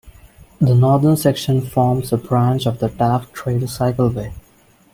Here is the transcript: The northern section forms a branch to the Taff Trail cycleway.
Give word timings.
The 0.59 0.73
northern 0.73 1.15
section 1.15 1.61
forms 1.61 2.11
a 2.11 2.17
branch 2.17 2.63
to 2.63 2.71
the 2.71 2.89
Taff 2.89 3.31
Trail 3.33 3.59
cycleway. 3.67 4.33